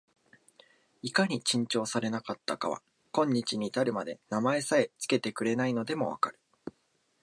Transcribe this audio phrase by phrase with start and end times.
[1.03, 6.39] いかに珍重されなかったかは、今日に至るまで名前さえつけてくれないのでも分かる